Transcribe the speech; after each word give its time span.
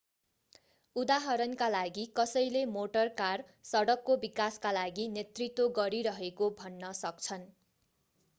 उदाहरणका 0.95 1.67
लागि 1.69 2.05
कसैले 2.15 2.63
मोटर 2.71 3.11
कार 3.19 3.43
सडकको 3.73 4.17
विकासका 4.25 4.73
लागि 4.73 5.07
नेतृत्व 5.13 5.69
गरिरहेको 5.77 6.51
भन्न 6.57 6.93
सक्छन् 6.97 7.47